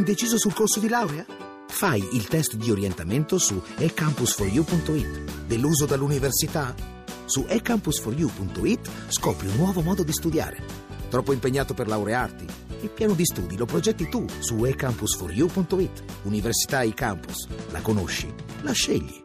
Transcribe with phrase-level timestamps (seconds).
[0.00, 1.26] Indeciso sul corso di laurea?
[1.68, 5.44] Fai il test di orientamento su ecampus4u.it.
[5.44, 6.74] Deluso dall'università?
[7.26, 10.64] Su ecampus4u.it scopri un nuovo modo di studiare.
[11.10, 12.46] Troppo impegnato per laurearti?
[12.80, 16.02] Il piano di studi lo progetti tu su ecampus4u.it.
[16.22, 17.46] Università eCampus.
[17.70, 18.32] La conosci?
[18.62, 19.22] La scegli.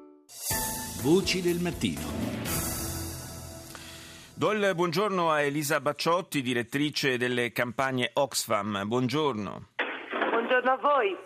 [1.02, 2.02] Voci del mattino.
[4.34, 8.84] Do il buongiorno a Elisa Bacciotti, direttrice delle campagne Oxfam.
[8.86, 9.70] Buongiorno.
[10.46, 11.18] Buongiorno a voi.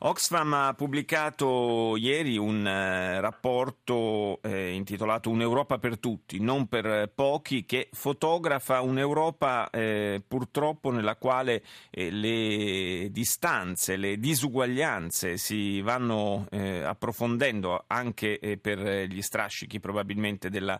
[0.00, 7.64] Oxfam ha pubblicato ieri un eh, rapporto eh, intitolato Un'Europa per tutti, non per pochi,
[7.64, 16.82] che fotografa un'Europa eh, purtroppo nella quale eh, le distanze, le disuguaglianze si vanno eh,
[16.82, 20.78] approfondendo anche per gli strascichi probabilmente della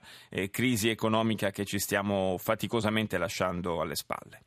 [0.50, 4.40] crisi economica che ci stiamo faticosamente lasciando alle spalle.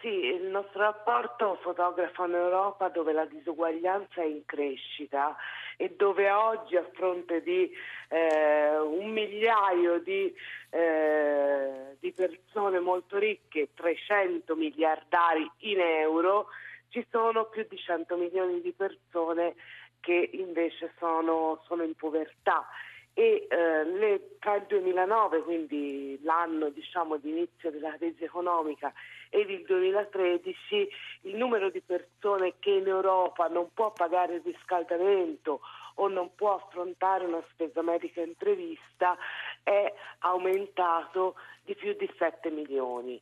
[0.00, 5.36] Sì, il nostro rapporto fotografa un'Europa dove la disuguaglianza è in crescita
[5.76, 7.70] e dove oggi a fronte di
[8.08, 10.34] eh, un migliaio di,
[10.70, 16.46] eh, di persone molto ricche, 300 miliardari in euro,
[16.88, 19.54] ci sono più di 100 milioni di persone
[20.00, 22.66] che invece sono, sono in povertà.
[23.12, 28.92] E eh, le, tra il 2009, quindi l'anno diciamo, di inizio della crisi economica,
[29.30, 30.88] ed il 2013
[31.22, 35.60] il numero di persone che in Europa non può pagare il riscaldamento
[35.94, 39.16] o non può affrontare una spesa medica imprevista
[39.62, 43.20] è aumentato di più di 7 milioni.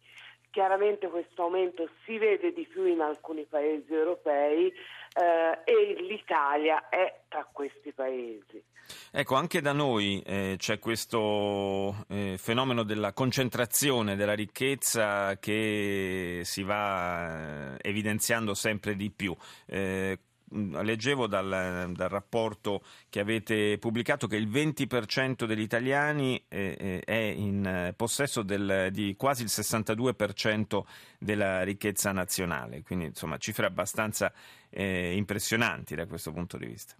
[0.50, 7.20] Chiaramente questo aumento si vede di più in alcuni paesi europei eh, e l'Italia è
[7.28, 8.64] tra questi paesi.
[9.10, 16.62] Ecco, anche da noi eh, c'è questo eh, fenomeno della concentrazione della ricchezza che si
[16.62, 19.34] va eh, evidenziando sempre di più.
[19.66, 20.18] Eh,
[20.50, 27.34] leggevo dal, dal, rapporto che avete pubblicato che il 20% degli italiani eh, eh, è
[27.36, 30.82] in possesso del, di quasi il 62%
[31.18, 34.32] della ricchezza nazionale, quindi insomma cifre abbastanza
[34.70, 36.94] eh, impressionanti da questo punto di vista.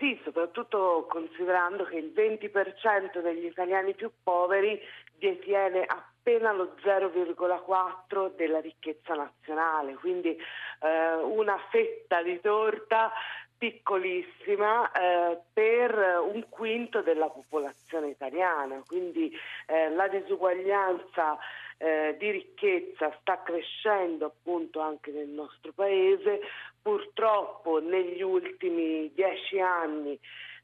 [0.00, 4.80] Sì, soprattutto considerando che il 20% degli italiani più poveri
[5.18, 10.34] detiene appena lo 0,4 della ricchezza nazionale, quindi
[10.80, 13.12] eh, una fetta di torta
[13.60, 15.92] piccolissima eh, per
[16.32, 19.30] un quinto della popolazione italiana, quindi
[19.66, 21.36] eh, la disuguaglianza
[21.76, 26.40] eh, di ricchezza sta crescendo appunto anche nel nostro paese,
[26.80, 30.18] purtroppo negli ultimi dieci anni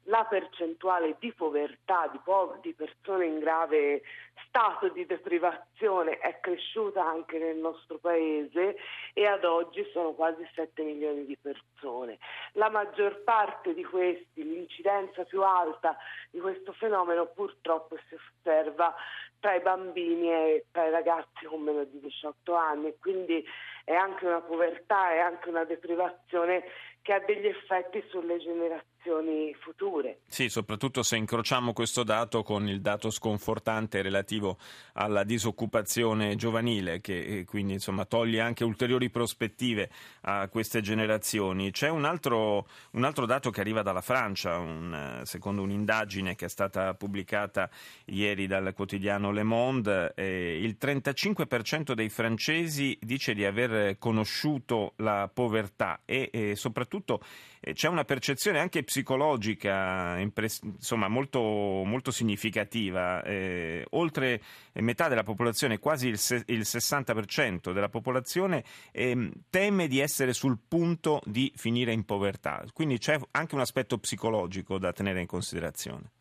[0.07, 4.01] la percentuale di povertà di, po- di, persone in grave
[4.47, 8.77] stato di deprivazione è cresciuta anche nel nostro paese
[9.13, 12.17] e ad oggi sono quasi 7 milioni di persone.
[12.53, 15.97] La maggior parte di questi, l'incidenza più alta
[16.29, 18.95] di questo fenomeno purtroppo si osserva
[19.39, 23.45] tra i bambini e tra i ragazzi con meno di 18 anni, quindi
[23.83, 26.63] è anche una povertà, è anche una deprivazione
[27.07, 30.19] che ha degli effetti sulle generazioni future.
[30.27, 34.57] Sì, soprattutto se incrociamo questo dato con il dato sconfortante relativo
[34.91, 39.89] alla disoccupazione giovanile, che eh, quindi insomma, toglie anche ulteriori prospettive
[40.23, 41.71] a queste generazioni.
[41.71, 46.49] C'è un altro, un altro dato che arriva dalla Francia, un, secondo un'indagine che è
[46.49, 47.69] stata pubblicata
[48.07, 55.29] ieri dal quotidiano Le Monde, eh, il 35% dei francesi dice di aver conosciuto la
[55.33, 57.19] povertà e, e soprattutto soprattutto
[57.59, 63.23] eh, c'è una percezione anche psicologica insomma, molto, molto significativa.
[63.23, 64.41] Eh, oltre
[64.73, 71.21] metà della popolazione, quasi il, il 60% della popolazione, eh, teme di essere sul punto
[71.23, 72.63] di finire in povertà.
[72.73, 76.11] Quindi c'è anche un aspetto psicologico da tenere in considerazione.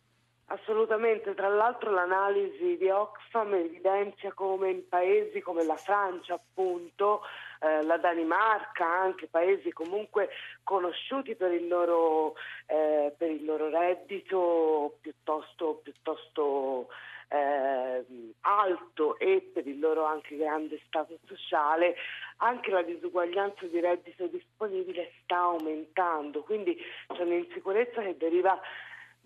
[0.48, 7.22] Assolutamente, tra l'altro l'analisi di Oxfam evidenzia come in paesi come la Francia, appunto,
[7.60, 10.28] eh, la Danimarca, anche paesi comunque
[10.62, 12.34] conosciuti per il loro,
[12.66, 16.88] eh, per il loro reddito piuttosto, piuttosto
[17.28, 18.04] eh,
[18.42, 21.96] alto e per il loro anche grande stato sociale,
[22.38, 26.76] anche la disuguaglianza di reddito disponibile sta aumentando, quindi
[27.08, 28.60] c'è un'insicurezza che deriva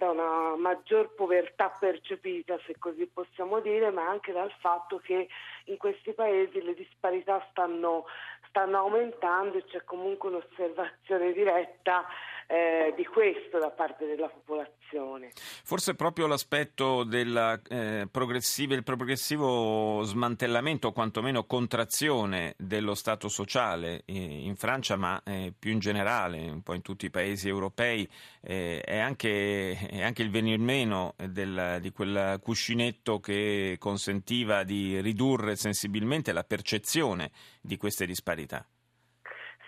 [0.00, 5.28] da una maggior povertà percepita, se così possiamo dire, ma anche dal fatto che
[5.64, 8.06] in questi paesi le disparità stanno,
[8.48, 12.06] stanno aumentando e c'è comunque un'osservazione diretta
[12.50, 15.30] eh, di questo da parte della popolazione.
[15.62, 24.14] Forse proprio l'aspetto del eh, progressivo, progressivo smantellamento o quantomeno contrazione dello Stato sociale eh,
[24.14, 28.08] in Francia ma eh, più in generale, un po' in tutti i paesi europei,
[28.40, 35.00] eh, è anche, è, anche, il venir meno del, di quel cuscinetto che consentiva di
[35.00, 37.30] ridurre sensibilmente la percezione
[37.60, 38.66] di queste disparità.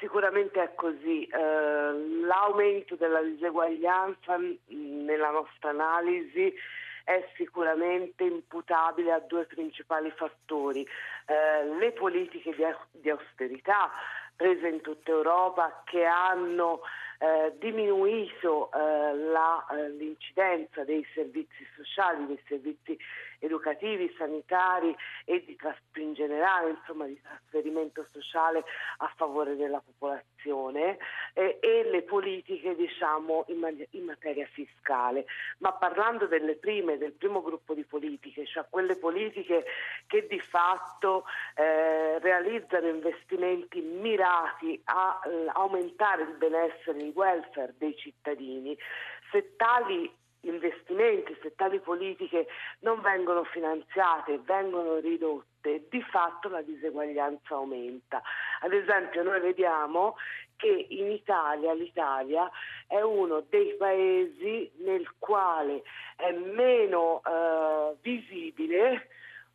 [0.02, 1.26] Sicuramente è così.
[1.26, 1.36] Eh,
[2.26, 6.52] l'aumento della diseguaglianza nella nostra analisi
[7.04, 10.84] è sicuramente imputabile a due principali fattori.
[11.26, 12.64] Eh, le politiche di,
[13.00, 13.92] di, austerità
[14.34, 16.80] prese in tutta Europa che hanno
[17.18, 22.98] eh, diminuito eh, la, eh, l'incidenza dei servizi sociali, dei servizi
[23.42, 24.94] educativi, sanitari
[25.24, 25.56] e di,
[26.00, 28.64] in generale insomma, di trasferimento sociale
[28.98, 30.98] a favore della popolazione
[31.34, 35.26] eh, e le politiche diciamo, in, man- in, materia fiscale.
[35.58, 39.64] Ma parlando delle prime, del primo gruppo di politiche, cioè quelle politiche
[40.06, 41.24] che di fatto
[41.54, 48.76] eh, realizzano investimenti mirati a eh, aumentare il benessere, il welfare dei cittadini,
[49.30, 50.10] se tali
[50.42, 52.46] investimenti, se tali politiche
[52.80, 58.22] non vengono finanziate, vengono ridotte, di fatto la diseguaglianza aumenta.
[58.60, 60.16] Ad esempio noi vediamo
[60.56, 62.50] che in Italia l'Italia
[62.86, 65.82] è uno dei paesi nel quale
[66.16, 69.08] è meno eh, visibile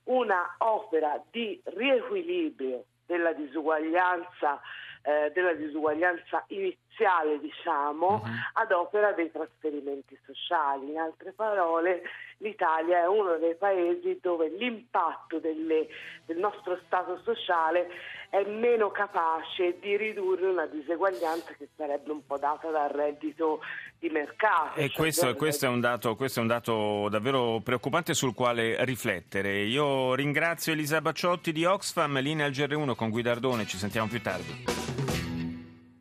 [0.05, 4.59] una opera di riequilibrio della disuguaglianza,
[5.03, 8.29] eh, della disuguaglianza iniziale, diciamo, uh-huh.
[8.53, 10.89] ad opera dei trasferimenti sociali.
[10.89, 12.03] In altre parole,
[12.37, 15.87] l'Italia è uno dei paesi dove l'impatto delle,
[16.25, 17.89] del nostro Stato sociale
[18.29, 23.61] è meno capace di ridurre una diseguaglianza che sarebbe un po' data dal reddito
[23.99, 24.79] di mercato.
[24.79, 29.63] E cioè questo, questo, è dato, questo, è un dato, davvero preoccupante sul quale riflettere.
[29.63, 34.96] Io ringrazio Elisa Bacciotti di Oxfam, linea al GR1 con Guidardone, ci sentiamo più tardi.